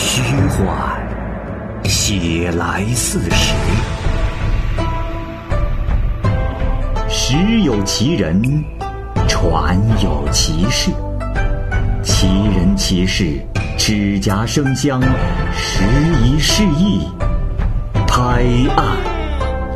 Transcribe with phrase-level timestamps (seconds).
[0.00, 0.96] 虚幻，
[1.82, 3.52] 写来似实。
[7.08, 8.40] 实有其人，
[9.26, 10.92] 传有其事。
[12.04, 13.44] 其人其事，
[13.76, 15.02] 指甲生香，
[15.52, 15.82] 时
[16.22, 17.04] 移世易，
[18.06, 18.44] 拍
[18.76, 18.86] 案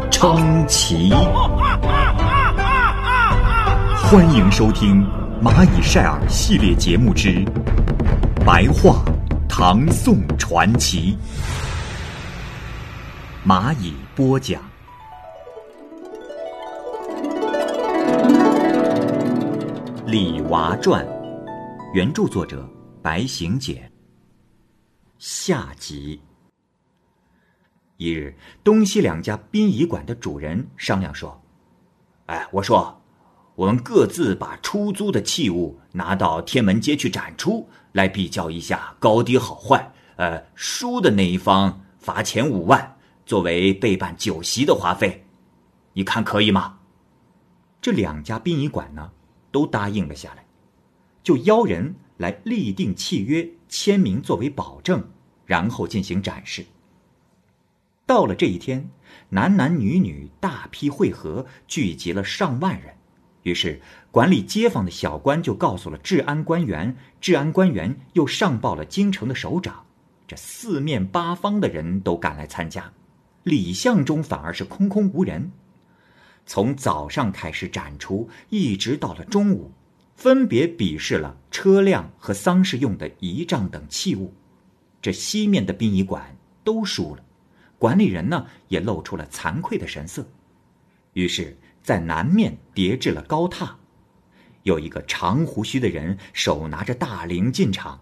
[0.08, 1.12] 称奇。
[4.04, 5.04] 欢迎收听
[5.44, 7.28] 《蚂蚁晒尔》系列节目之
[8.46, 9.02] 《白话
[9.54, 11.14] 唐宋传奇》，
[13.46, 14.62] 蚂蚁播讲。
[20.06, 21.04] 《李娃传》，
[21.92, 22.66] 原著作者
[23.02, 23.92] 白行简。
[25.18, 26.18] 下集。
[27.98, 28.34] 一日，
[28.64, 31.38] 东西两家殡仪馆的主人商量说
[32.24, 33.01] ：“哎，我说，
[33.62, 39.92] 我们各自把出租的器物拿到天门街去展出，来比较一下高低好坏。
[40.16, 45.24] 呃，输的那一方罚钱五万，作为备办酒席的花费，
[45.92, 46.80] 你看可以吗？”
[47.80, 49.12] 这两家殡仪馆呢？
[49.52, 50.44] 都答应了下来，
[51.22, 55.08] 就邀人来立定契约、签名作为保证，
[55.46, 56.66] 然后进行展示。
[58.06, 58.90] 到了这一天，
[59.28, 62.92] 男男女女大批汇合，聚集了上万人。
[63.42, 69.84] 于是，管理街坊的小官就告诉了治安官员，治安官员又上报了京城的首长。
[70.28, 72.92] 这四面八方的人都赶来参加，
[73.42, 75.50] 礼巷中反而是空空无人。
[76.46, 79.72] 从早上开始展出，一直到了中午，
[80.14, 84.32] 分别比试了车辆和丧事用的仪仗等器物。
[85.00, 87.24] 这西面的殡仪馆都输了，
[87.76, 90.24] 管理人呢也露出了惭愧的神色。
[91.12, 93.70] 于是，在南面叠置了高榻，
[94.62, 98.00] 有一个长胡须的人手拿着大铃进场，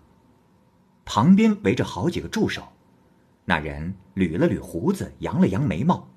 [1.05, 2.63] 旁边围着好几个助手。
[3.45, 6.09] 那人捋了捋胡子，扬了扬眉毛。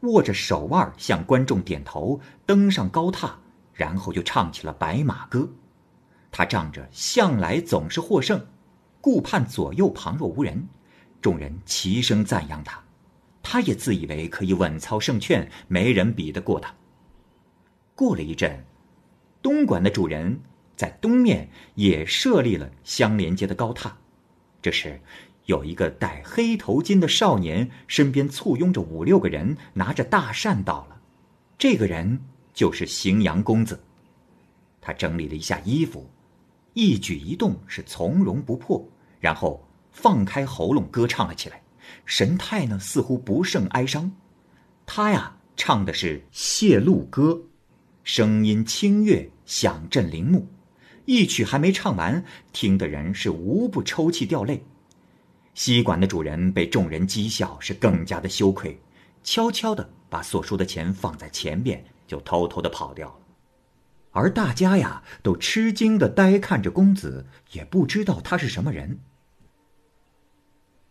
[0.00, 3.30] 握着手腕向观众点头，登上高榻，
[3.72, 5.38] 然后就唱起了《白马歌》。
[6.32, 8.44] 他仗着向来总是获胜，
[9.00, 10.66] 顾盼左右旁若无人，
[11.20, 12.82] 众人齐声赞扬他。
[13.44, 16.74] 他也自以为可以稳操胜券，没人比得过他。
[17.94, 18.64] 过了一阵，
[19.40, 20.40] 东莞的主人
[20.76, 23.96] 在东面也设立了相连接的高塔。
[24.60, 25.00] 这时。
[25.46, 31.00] 有一个戴黑头巾的少年，身边簇拥着五六个人，拿着大扇到了。
[31.58, 32.20] 这个人
[32.54, 33.82] 就是荥阳公子。
[34.80, 36.08] 他整理了一下衣服，
[36.74, 38.88] 一举一动是从容不迫，
[39.18, 41.60] 然后放开喉咙歌唱了起来，
[42.06, 44.12] 神态呢似乎不胜哀伤。
[44.86, 47.32] 他呀唱的是《谢露歌》，
[48.04, 50.48] 声音清越，响震铃木。
[51.04, 54.64] 一曲还没唱完，听的人是无不抽泣掉泪。
[55.54, 58.80] 西馆的主人被众人讥笑，是更加的羞愧，
[59.22, 63.14] 悄悄的把所输的钱放在前边，就偷偷的跑掉了。
[64.12, 69.00] 而大家呀，都吃惊的呆看着公子，也不知道他是什么人。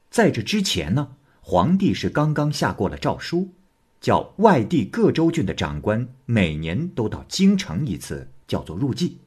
[0.09, 3.53] 在这之前呢，皇帝是刚刚下过了诏书，
[4.01, 9.17] 叫外地各州郡的长官每年都到京城一次，叫做入祭。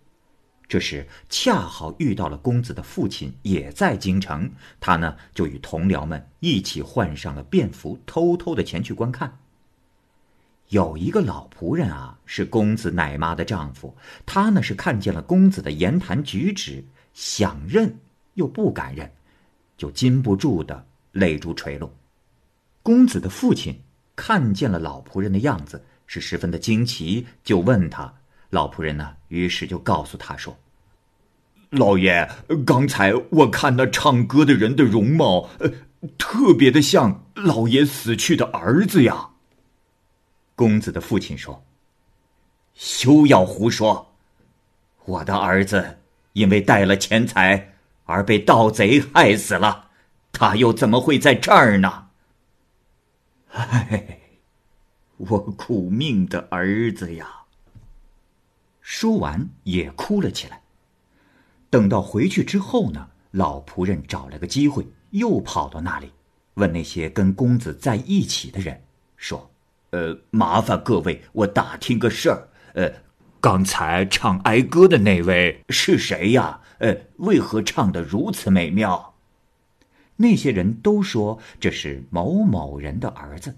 [0.67, 9.39] 这时恰好遇到了公子的父亲也在京城，他呢就与同僚们一起换上了便服，偷偷的前去观看。
[10.71, 13.95] 有一个老仆人啊，是公子奶妈的丈夫，
[14.27, 16.83] 他呢是看见了公子的言谈举止，
[17.13, 17.97] 想认
[18.33, 19.09] 又不敢认，
[19.77, 21.95] 就禁不住的泪珠垂落。
[22.83, 23.79] 公子的父亲
[24.17, 28.13] 看见了老仆人的样子，是十分的惊奇，就问他。
[28.51, 30.57] 老仆人呢，于是就告诉他说
[31.71, 32.31] ：“老爷，
[32.65, 35.69] 刚才我看那唱歌的人的容貌，呃，
[36.17, 39.31] 特别的像老爷死去的儿子呀。”
[40.55, 41.65] 公子的父亲说
[42.75, 44.15] ：“休要胡说！
[45.05, 45.99] 我的儿子
[46.35, 47.75] 因为带了钱财
[48.05, 49.89] 而被盗贼害死了，
[50.31, 52.04] 他又怎么会在这儿呢？”
[53.55, 54.19] 唉，
[55.17, 57.43] 我苦命的儿子呀！
[58.81, 60.63] 说完也哭了起来。
[61.71, 66.11] 等到回去之后呢，老仆人找了个机会，又跑到那里，
[66.55, 68.83] 问那些跟公子在一起的人，
[69.17, 69.51] 说
[69.91, 72.49] ：“呃，麻烦各位，我打听个事儿。
[72.75, 72.93] 呃，
[73.41, 76.61] 刚才唱哀歌的那位是谁呀？
[76.79, 79.14] 呃，为何唱得如此美妙？”
[80.17, 83.57] 那些人都说这是某某人的儿子。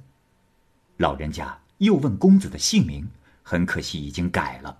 [0.96, 3.08] 老人家又问公子的姓名，
[3.42, 4.78] 很可惜已经改了。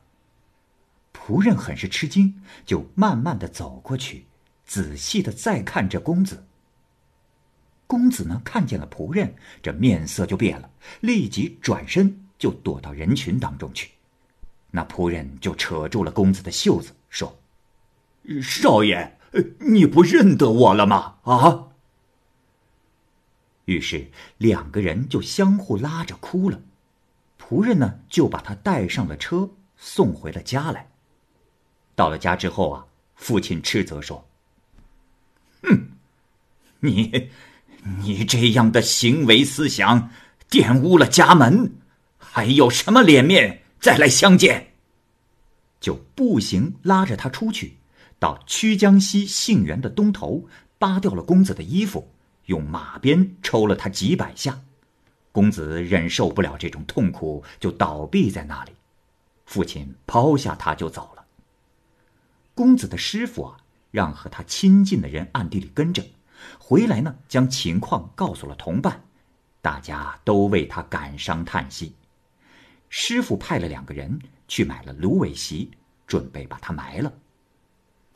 [1.13, 4.25] 仆人很是吃惊，就慢慢的走过去，
[4.65, 6.47] 仔细的再看这公子。
[7.87, 10.71] 公子呢看见了仆人，这面色就变了，
[11.01, 13.91] 立即转身就躲到人群当中去。
[14.71, 17.39] 那仆人就扯住了公子的袖子，说
[18.43, 19.16] ：“少爷，
[19.61, 21.17] 你不认得我了吗？
[21.23, 21.69] 啊？”
[23.67, 26.61] 于是两个人就相互拉着哭了。
[27.39, 30.89] 仆人呢就把他带上了车，送回了家来。
[31.95, 34.27] 到了家之后啊，父亲斥责说
[35.63, 35.91] ：“哼，
[36.81, 37.31] 你！”
[38.01, 40.11] 你这样的行为思想，
[40.51, 41.77] 玷污了家门，
[42.19, 44.73] 还有什么脸面再来相见？
[45.79, 47.77] 就步行拉着他出去，
[48.19, 50.49] 到曲江西杏园的东头，
[50.79, 52.11] 扒掉了公子的衣服，
[52.47, 54.61] 用马鞭抽了他几百下。
[55.33, 58.73] 公子忍受不了这种痛苦，就倒闭在那里。
[59.45, 61.25] 父亲抛下他就走了。
[62.55, 63.59] 公子的师傅啊，
[63.91, 66.03] 让和他亲近的人暗地里跟着。
[66.59, 69.05] 回来呢，将情况告诉了同伴，
[69.61, 71.95] 大家都为他感伤叹息。
[72.89, 75.71] 师傅派了两个人去买了芦苇席，
[76.07, 77.13] 准备把他埋了。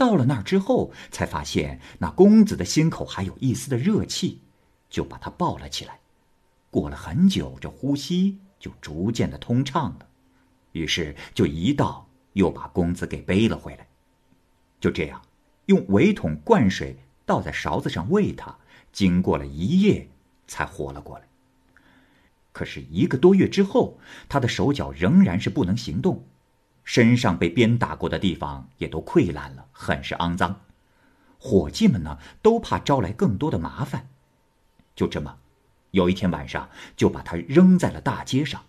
[0.01, 4.41] 到了那儿之后，才发现那公子的心口还有一丝的热气，
[4.89, 6.01] 就把他抱了起来。
[6.71, 10.07] 过了很久，这呼吸就逐渐的通畅了，
[10.73, 13.87] 于是就一道又把公子给背了回来。
[14.81, 15.21] 就这样，
[15.67, 16.97] 用围桶灌水。
[17.27, 18.57] 倒在勺子上喂他，
[18.93, 20.09] 经过了一夜
[20.49, 21.25] 才活了过来。
[22.53, 23.99] 可是一个多月之后，
[24.31, 26.25] 他的手脚仍然是不能行动，
[26.93, 30.63] 身上被鞭打过的地方也都溃烂了，很是肮脏。
[31.39, 34.09] 伙计们呢，都怕招来更多的麻烦，
[34.97, 35.37] 就这么，
[35.93, 38.65] 有一天晚上就把他扔在了大街上。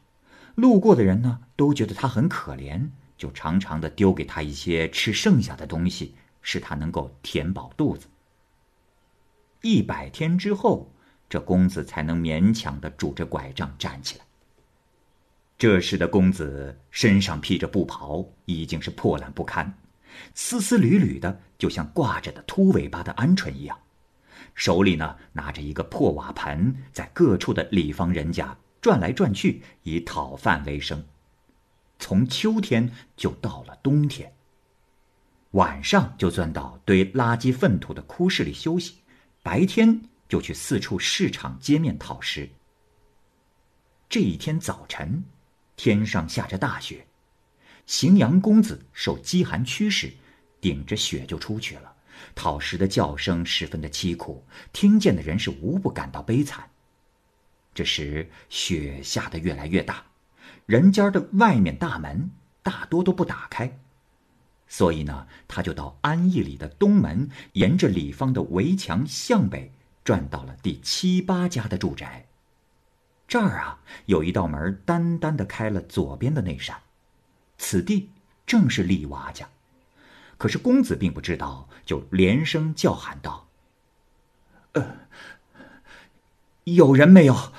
[0.54, 6.14] 路过的人呢，都觉得他很可怜，就常常的丢给他一些吃剩下的东西，
[6.44, 8.06] 使他能够填饱肚子。
[9.64, 10.92] 一百天之后，
[11.28, 14.26] 这公子才能勉强的拄着拐杖站起来。
[15.62, 19.72] 这时的公子身上披着布袍，已经是破烂不堪，
[20.34, 23.80] 丝丝缕缕的，就像挂着的秃尾巴的鹌鹑一样。
[24.56, 31.06] 手里呢拿着一个破瓦盆，在各处的里坊人家转来转去，以讨饭为生。
[32.00, 34.34] 从秋天就到了冬天，
[35.52, 38.96] 晚上就钻到堆垃圾粪土的枯室里休息。
[39.44, 42.50] 白天就去四处市场街面讨食。
[44.10, 45.24] 这一天早晨，
[45.84, 47.08] 天上下着大雪，
[47.88, 50.14] 荥阳公子受饥寒驱使，
[50.62, 51.92] 顶着雪就出去了。
[52.36, 56.70] 讨食的叫声十分的凄苦，听见的人是无不感到悲惨。
[57.74, 60.06] 这时雪下得越来越大，
[60.68, 62.30] 人家的外面大门
[62.62, 63.80] 大多都不打开。
[64.68, 69.74] 所以呢，他就到安义里的东门，沿着里方的围墙向北
[70.04, 72.28] 转到了第七八家的住宅。
[73.32, 76.82] 这儿啊，有一道门单单的开了左边的那扇，
[77.58, 78.10] 此地
[78.46, 79.48] 正是李娃家。
[80.38, 83.48] 可是公子并不知道，就连声叫喊道
[84.76, 85.08] ：“呃，
[86.66, 87.54] 有人没有？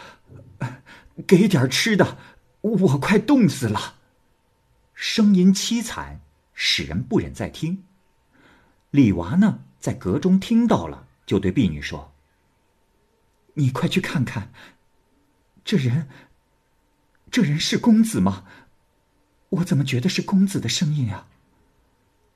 [1.26, 2.18] 给点吃的，
[2.60, 3.94] 我快冻死了。”
[4.92, 6.20] 声音凄惨。
[6.52, 7.82] 使人不忍再听。
[8.90, 12.12] 李娃呢，在阁中听到了，就对婢女说
[13.56, 14.52] ：“你快去看看，
[15.64, 16.08] 这人，
[17.30, 18.44] 这人是公子吗？
[19.50, 21.28] 我怎么觉得是公子的声音啊？”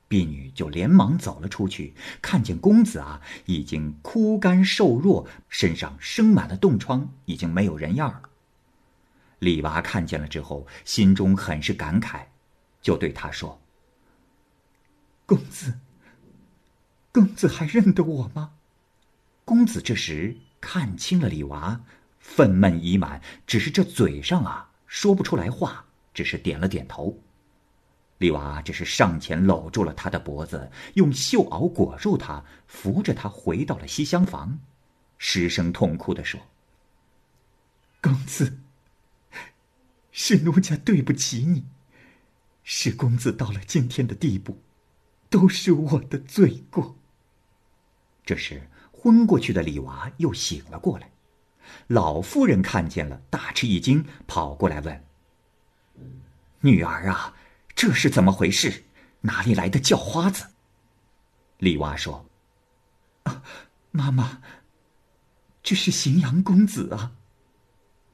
[0.09, 8.31] 婢女就连忙走了出去，看见公子啊，已经枯干瘦弱，身上生满了冻疮，已经没有人样了。
[9.41, 12.27] 李娃看见了之后，心中很是感慨，
[12.81, 13.61] 就对他说。
[15.27, 15.81] 公子，
[17.11, 18.53] 公子还认得我吗？
[19.45, 21.81] 公子这时看清了李娃，
[22.29, 27.23] 愤懑已满，只是这嘴上啊说不出来话，只是点了点头。
[28.19, 34.59] 李娃只是上前搂住了他的脖子，用袖袄裹住他，扶着他回到了西厢房，
[35.19, 36.41] 失声痛哭的说
[38.03, 38.59] ：“公子，
[40.11, 41.65] 是奴家对不起你，
[42.65, 44.63] 是公子到了今天的地步。”
[45.29, 46.97] 都是我的罪过。
[48.25, 51.11] 这时，昏过去的李娃又醒了过来。
[51.89, 55.05] 老妇人看见了，大吃一惊，跑过来问
[56.61, 57.35] ：“女儿啊，
[57.75, 58.85] 这是怎么回事？
[59.23, 60.47] 哪里来的叫花子？”
[61.59, 62.27] 李娃说
[63.25, 63.43] ：“啊，
[63.91, 64.41] 妈妈，
[65.63, 67.13] 这是荥阳公子啊。”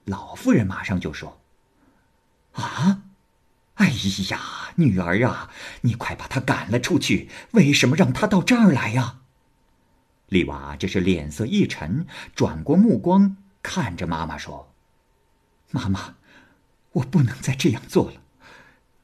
[0.04, 1.40] 老妇人马上就说
[2.52, 3.02] ：“啊。”
[3.76, 3.88] 哎
[4.28, 4.38] 呀，
[4.76, 7.30] 女儿啊，你快把他赶了出去！
[7.52, 9.21] 为什么让他到这儿来呀？
[10.32, 14.72] 丽娃这是脸色一沉，转过目光看着妈妈说
[15.70, 16.16] ：“妈妈，
[16.92, 18.22] 我不能再这样做了。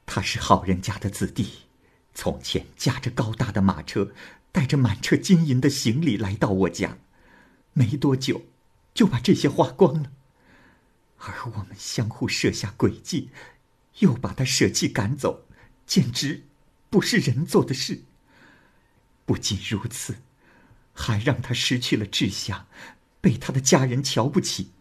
[0.07, 1.65] 他是好人家的子弟，
[2.15, 4.11] 从前驾着高大的马车，
[4.51, 6.97] 带着满车金银的行李来到我家，
[7.73, 8.41] 没多久，
[8.95, 10.11] 就把这些花光了。
[11.19, 13.29] 而我们相互设下诡计，
[13.99, 15.45] 又把他舍弃赶走，
[15.85, 16.45] 简直
[16.89, 18.01] 不是人做的事。
[19.27, 20.15] 不仅如此。”
[20.99, 22.67] 还让他失去了志向，
[23.21, 24.71] 被他的家人瞧不起。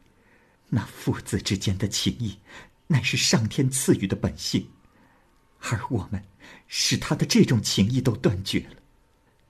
[0.71, 2.41] 那父子之间的情谊，
[2.89, 4.69] 乃是上天赐予的本性，
[5.61, 6.25] 而我们
[6.67, 8.77] 使他的这种情谊都断绝了。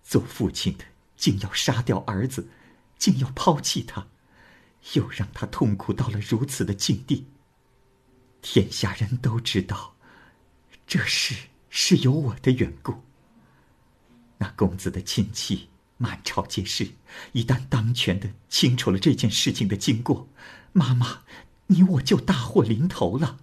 [0.05, 0.85] 做父亲的
[1.17, 2.47] 竟要杀掉儿子，
[2.99, 4.07] 竟要抛弃他，
[4.93, 7.27] 又让他痛苦到了如此的境地。
[8.43, 9.97] 天下人都知道，
[10.87, 11.35] 这事
[11.71, 13.03] 是有我的缘故。
[14.37, 15.71] 那公子的亲戚。
[16.01, 16.93] 满朝皆是，
[17.33, 20.29] 一旦当权的清楚了这件事情的经过，
[20.73, 21.25] 妈妈，
[21.67, 23.41] 你我就大祸临头了。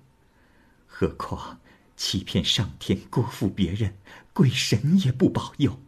[0.88, 1.59] 何况
[1.97, 3.97] 欺骗上天，辜负别人，
[4.31, 5.81] 鬼神也不保佑，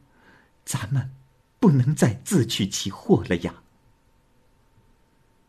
[0.65, 1.13] 咱们
[1.57, 3.63] 不能再自取其祸了呀。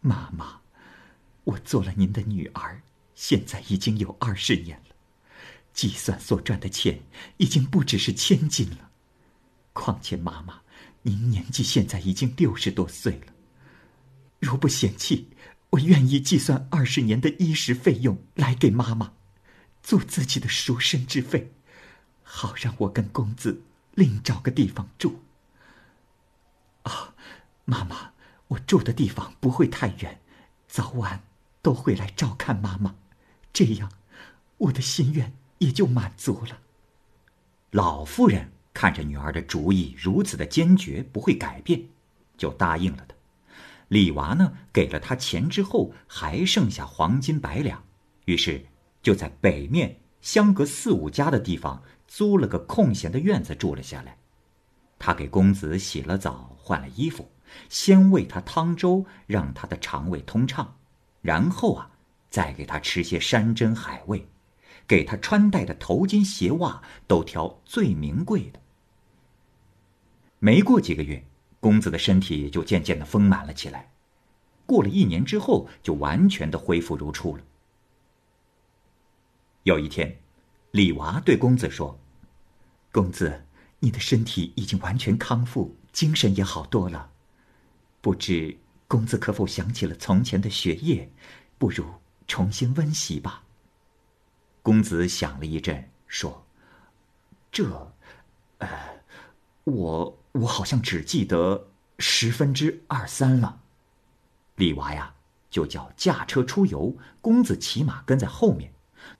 [0.01, 0.61] 妈妈，
[1.43, 2.83] 我做了您的女儿，
[3.17, 4.95] 现在已经有二十年了，
[5.73, 7.01] 计算所赚的钱
[7.39, 8.91] 已经不只是千金了。
[9.73, 10.61] 况且妈妈。
[11.03, 13.33] 您年纪现在已经六十多岁了，
[14.41, 15.29] 若不嫌弃，
[15.71, 19.13] 我愿意计算二十年的衣食费用来给妈妈，
[19.83, 21.53] 做自己的赎身之费，
[22.23, 23.63] 好让我跟公子
[23.95, 25.23] 另找个地方住。
[26.83, 27.15] 啊，
[27.65, 28.13] 妈妈，
[28.49, 30.21] 我住的地方不会太远，
[30.67, 31.23] 早晚
[31.63, 32.95] 都会来照看妈妈，
[33.53, 33.91] 这样
[34.59, 36.59] 我的心愿也就满足了。
[37.71, 38.53] 老夫人。
[38.79, 41.83] 看着女儿的主意如此的坚决，不会改变，
[42.37, 43.15] 就答应了他。
[43.89, 47.83] 李娃呢，给了他钱之后，还剩下黄金百两，
[48.27, 48.65] 于是
[49.03, 54.17] 就在北面相隔四五家的地方租了个空闲的院子住了下来。
[54.97, 57.29] 他给公子洗了澡，换了衣服，
[57.69, 60.77] 先喂他汤粥，让他的肠胃通畅，
[61.21, 61.91] 然后啊，
[62.31, 64.25] 再给他吃些山珍海味，
[64.87, 68.61] 给他穿戴的头巾鞋袜都挑最名贵的。
[70.41, 71.25] 没过几个月，
[71.59, 73.91] 公子的身体就渐渐的丰满了起来。
[74.67, 77.43] 过了一年之后，就完全的恢复如初了。
[79.65, 80.21] 有一天，
[80.71, 81.99] 李娃对公子说
[82.93, 83.47] ：“公子，
[83.81, 87.11] 你的身体已经完全康复，精神也好多了。
[88.01, 91.11] 不知公子可否想起了从前的学业？
[91.59, 91.85] 不如
[92.29, 93.43] 重新温习吧。”
[94.63, 96.47] 公子想了一阵，说
[97.51, 97.93] ：“这，
[98.59, 98.69] 呃，
[99.65, 101.69] 我。”我好像只记得
[101.99, 103.61] 十分之二三了。
[104.57, 105.15] 李娃呀，
[105.51, 108.73] 就叫驾车出游，公子骑马跟在后面，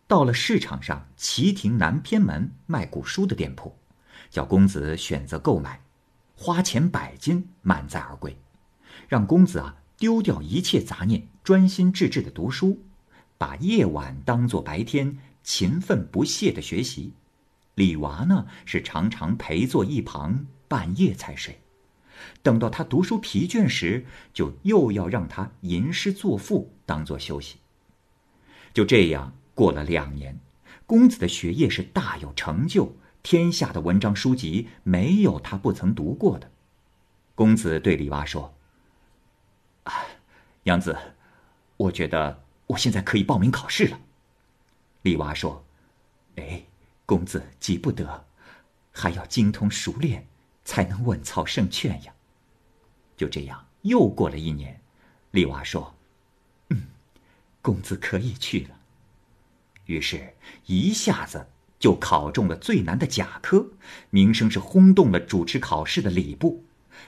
[0.07, 3.77] 到了市场上旗亭南偏门卖古书的店铺，
[4.31, 5.81] 叫公子选择购买，
[6.37, 8.37] 花钱百金，满载而归，
[9.09, 12.83] 让公子啊丢掉一切杂念，专心致志的读书，
[13.37, 17.13] 把夜晚当做白天，勤奋不懈的学习。
[17.75, 20.47] 李娃呢，是常常陪坐一旁。
[20.69, 21.59] 半夜才睡，
[22.43, 27.57] 等到他读书疲倦时，就又要让他吟诗作赋当做休息。
[28.75, 30.39] 就这样过了两年，
[30.87, 36.51] 公子的学业是大有成就，天下的文章书籍没有他不曾读过的。
[37.35, 38.55] 公子对李娃说
[39.85, 39.93] ：“啊，
[40.65, 40.97] 娘子，
[41.77, 43.99] 我觉得我现在可以报名考试了。”
[45.03, 45.65] 李娃说
[46.37, 46.63] ：“哎，
[47.07, 48.27] 公子急不得，
[48.93, 50.27] 还要精通熟练。”
[50.69, 52.13] 才能稳操胜券呀！
[53.17, 54.79] 就这样，又过了一年，
[55.31, 55.95] 李娃说
[56.69, 56.89] ：“嗯，
[57.63, 58.79] 公子可以去了。”
[59.87, 60.35] 于是，
[60.67, 61.47] 一下子
[61.79, 63.71] 就考中了最难的甲科，
[64.11, 66.63] 名声是轰动了主持考试的礼部。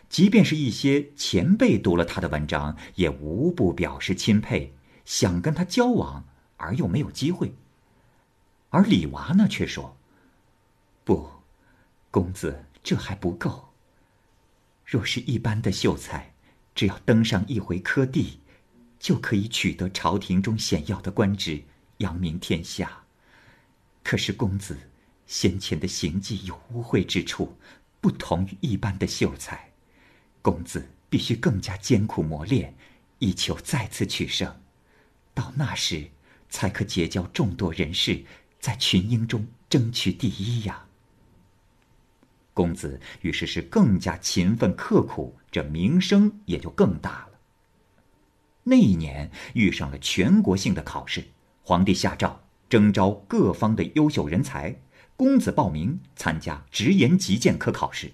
[0.09, 4.73] 即便是一些前辈读了他的文章，也无不表示钦佩，
[5.05, 6.25] 想跟他交往，
[6.57, 7.55] 而又没有机会。
[8.71, 9.99] 而李娃呢，却说
[11.05, 11.29] ：“不，
[12.11, 13.73] 公子。”这还不够。
[14.85, 16.35] 若是一般的秀才，
[16.75, 18.41] 只要登上一回科第，
[18.99, 21.63] 就可以取得朝廷中显要的官职，
[21.99, 23.05] 扬名天下。
[24.03, 24.77] 可是公子
[25.27, 27.57] 先前的行迹有污秽之处，
[28.01, 29.71] 不同于一般的秀才，
[30.43, 32.75] 公子必须更加艰苦磨练，
[33.19, 34.61] 以求再次取胜。
[35.35, 36.11] 到那时，
[36.49, 38.25] 才可结交众多人士，
[38.59, 40.87] 在群英中争取第一呀。
[42.61, 47.39] 公子于是是更加勤奋刻苦，这名声也就更大了。
[48.65, 51.25] 那一年遇上了全国性的考试，
[51.63, 52.39] 皇帝下诏
[52.69, 54.79] 征召各方的优秀人才，
[55.17, 58.13] 公子报名参加直言极谏科考试。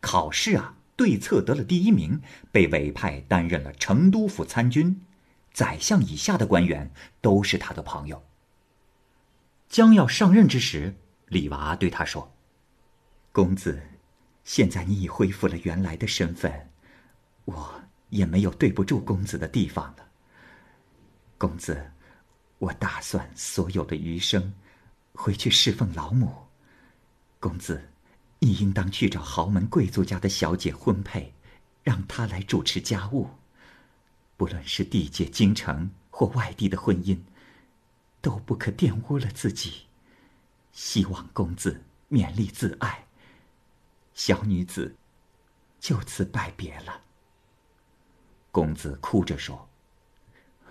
[0.00, 2.20] 考试啊，对策得了第一名，
[2.52, 5.00] 被委派担任了成都府参军。
[5.54, 6.90] 宰相以下的官员
[7.22, 8.22] 都是他的朋友。
[9.70, 10.96] 将要上任之时，
[11.28, 12.35] 李娃对他说
[13.36, 13.78] ：“公子，
[14.44, 16.70] 现在你已恢复了原来的身份，
[17.44, 20.08] 我也没有对不住公子的地方了。
[21.36, 21.92] 公子，
[22.56, 24.54] 我打算所有的余生
[25.12, 26.34] 回去侍奉老母。
[27.38, 27.90] 公子，
[28.38, 31.30] 你应当去找豪门贵族家的小姐婚配，
[31.82, 33.28] 让她来主持家务。”
[34.38, 37.18] 不论是地界京城或外地的婚姻，
[38.22, 39.82] 都不可玷污了自己。
[40.72, 43.05] 希望公子勉励自爱。
[44.16, 44.96] 小女子
[45.78, 47.02] 就此拜别了。
[48.50, 49.68] 公子哭着说：“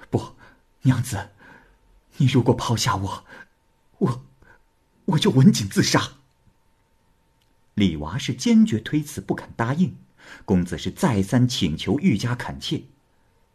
[0.10, 0.36] 不，
[0.82, 1.30] 娘子，
[2.18, 3.26] 你如果抛下我，
[4.00, 4.26] 我
[5.06, 6.14] 我就刎颈自杀。”
[7.76, 9.96] 李娃是坚决推辞，不肯答应。
[10.44, 12.86] 公子是再三请求，愈加恳切。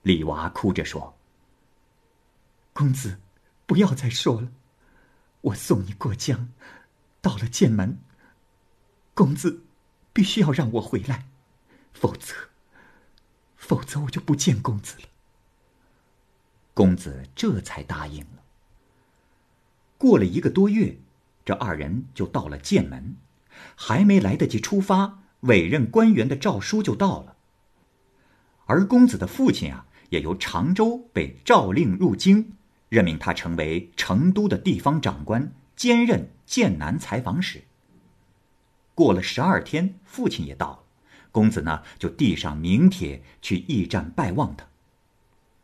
[0.03, 1.19] 李娃哭着说
[2.73, 3.19] ：“公子，
[3.67, 4.53] 不要再说了，
[5.41, 6.53] 我送你过江，
[7.21, 7.99] 到了剑门，
[9.15, 9.65] 公子
[10.13, 11.27] 必须要让我回来，
[11.93, 12.35] 否则，
[13.57, 15.09] 否则我就不见公子了。”
[16.75, 18.43] 公子这才答应了。
[19.99, 20.97] 过了一个多月，
[21.45, 23.17] 这二人就到了剑门，
[23.75, 27.37] 还没来得及出发，委任官员的诏书就到了。
[28.67, 29.87] 而公子的父亲啊。
[30.11, 32.55] 也由常州被诏令入京，
[32.89, 37.63] 任命他成为成都的地方长官，兼任剑南采访使。
[39.01, 40.79] 过了十二天，父亲也到了，
[41.33, 44.67] 公子呢就递上名帖去驿站拜望他。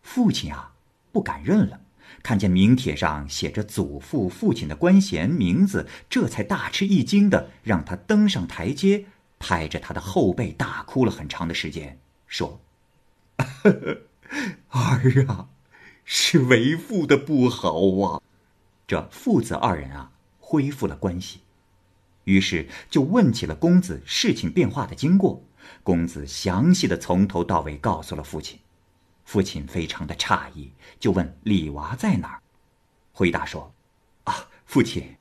[0.01, 0.73] 父亲啊
[1.13, 1.79] 不敢认了，
[2.23, 9.05] 看见名帖上写着祖父、父亲的官衔名字，这才大吃一惊的让他登上台阶，
[9.39, 12.59] 拍着他的后背大哭了很长的时间，说。
[14.71, 15.49] 儿啊，
[16.07, 18.23] 是为父的不好啊！
[18.87, 21.41] 这父子二人啊，恢复了关系，
[22.27, 25.43] 于是就问起了公子事情变化的经过。
[25.83, 28.59] 公子详细的从头到尾告诉了父亲，
[29.25, 32.43] 父亲非常的诧异，就问李娃在哪儿。
[33.13, 33.75] 回答说
[34.25, 35.17] ：“啊，父亲，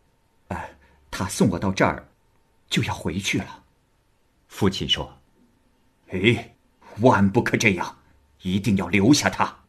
[0.49, 0.57] 呃，
[1.09, 2.07] 他送我到这儿，
[2.69, 3.63] 就要回去了。”
[4.49, 5.17] 父亲说
[6.11, 6.55] ：“哎，
[6.99, 7.99] 万不可这样。”
[8.41, 9.63] 一定要留下他。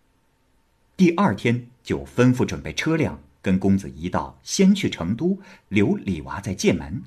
[0.99, 7.03] 第二天就吩咐准备车辆，跟公子一道先去成都，留李娃在剑门，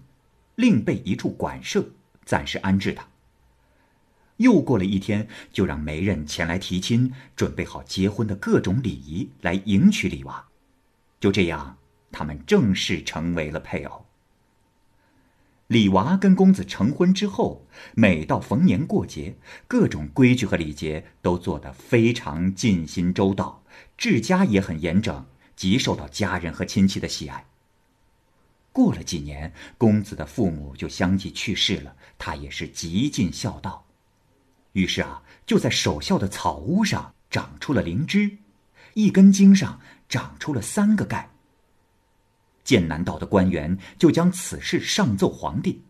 [0.59, 1.91] 另备一处馆舍，
[2.25, 3.07] 暂时安置他。
[4.35, 10.47] 又过了一天，就让媒人前来提亲，准备好结婚的各种礼仪来迎娶李娃。
[11.17, 11.77] 就这样，
[12.11, 14.05] 他们正式成为了配偶。
[15.67, 23.63] 李娃跟公子成婚之后，每到逢年过节，各种规矩和礼节都做得非常尽心周到，
[23.97, 27.45] 治家也很严整，极受到家人和亲戚的喜爱。
[28.79, 33.85] 过了几年，公子的父母就相继去世了，他也是极尽孝道。
[34.71, 38.37] 于是啊，就在守孝的草屋上长出了灵芝，
[38.93, 41.29] 一根茎上长出了三个盖。
[42.63, 45.83] 剑南道的官员就将此事上奏皇帝，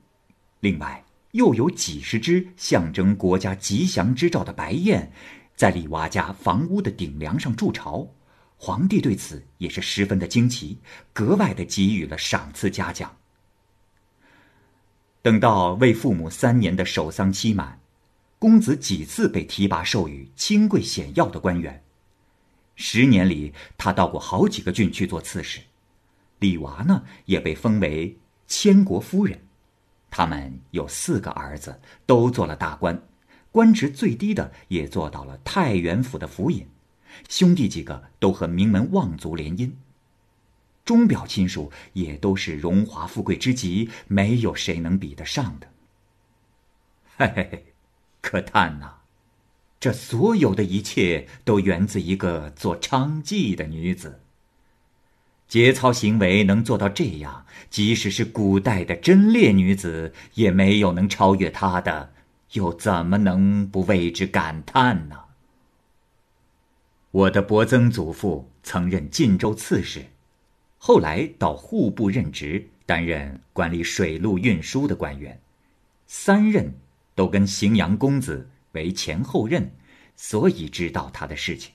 [0.61, 5.11] 另外又有几十只象征国家吉祥之兆的白燕，
[5.55, 8.07] 在李娃家房屋的顶梁上筑巢。
[8.61, 10.79] 皇帝对此也是十分的惊奇，
[11.13, 13.15] 格外的给予了赏赐嘉奖。
[15.21, 17.79] 等到为父母三年的守丧期满，
[18.37, 21.81] 公子几次被提拔授予清贵显要的官员，
[22.75, 25.61] 十年里他到过好几个郡去做刺史。
[26.39, 29.41] 李娃呢，也被封为千国夫人。
[30.11, 33.01] 他们有四个儿子，都做了大官，
[33.53, 36.67] 官职最低的也做到了太原府的府尹。
[37.27, 39.71] 兄弟几个都和名门望族联姻，
[40.85, 45.67] 钟表亲属也都是荣华富贵之极，没有谁能比得上的。
[47.17, 47.63] 嘿嘿嘿，
[48.21, 48.93] 可叹呐，
[49.79, 54.21] 这所有的一切都源自一个做娼妓的女子。
[55.47, 62.13] 节操行为能做到这样，即使是古代的贞烈女子，也没有能超越她的，
[62.53, 65.17] 又怎么能不为之感叹呢？
[67.11, 70.05] 我的伯曾祖父曾任晋州刺史，
[70.77, 75.39] 后来到户部任职，担任管理水陆运输的官员，
[76.05, 76.71] 三任
[77.15, 79.71] 都跟荥阳公子为前后任，
[80.15, 81.73] 所以知道他的事情。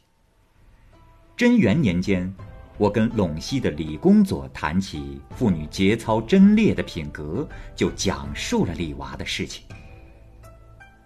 [1.36, 2.32] 贞元年间，
[2.78, 9.64] 我跟陇西的李公佐谈起妇女节操贞烈的品格，就讲述了李娃的事情。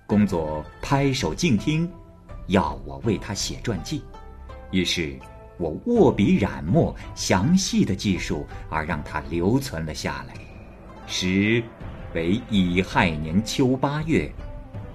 [0.07, 1.91] 公佐拍手静听，
[2.49, 4.03] 要我为他写传记，
[4.71, 5.19] 于是
[5.57, 10.35] 我握笔染墨，详细的记述，而让它留存了下来。
[11.07, 11.63] 时
[12.15, 14.31] 为乙亥年秋八月，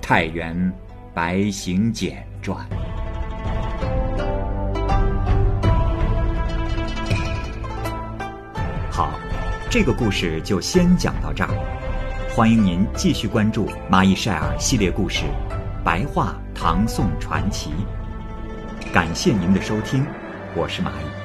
[0.02, 0.72] 太原
[1.14, 2.66] 白行简传。
[8.92, 9.12] 好，
[9.72, 11.50] 这个故事就先讲到这儿。
[12.36, 15.24] 欢迎您继续关注《蚂蚁晒尔》系列故事
[15.84, 17.72] 《白话唐宋传奇》。
[18.94, 20.06] 感谢您的收听，
[20.54, 21.23] 我是蚂蚁。